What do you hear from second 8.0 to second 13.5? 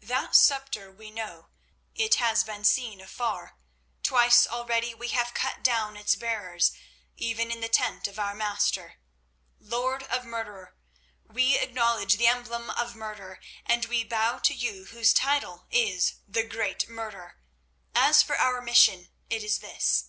of our master. Lord of Murder, we acknowledge the emblem of murder,